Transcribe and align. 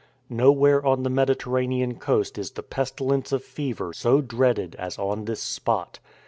Nowhere 0.31 0.83
on 0.83 1.03
the 1.03 1.11
Mediterranean 1.11 1.99
coast 1.99 2.39
is 2.39 2.49
the 2.53 2.63
pestilence 2.63 3.31
of 3.31 3.43
fever 3.43 3.93
so 3.93 4.19
dreaded 4.19 4.73
as 4.79 4.97
on 4.97 5.25
this 5.25 5.43
spot. 5.43 5.99